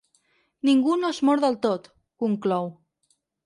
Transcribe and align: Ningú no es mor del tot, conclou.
Ningú 0.69 0.95
no 1.03 1.11
es 1.17 1.21
mor 1.31 1.45
del 1.45 1.59
tot, 1.67 1.93
conclou. 2.25 2.77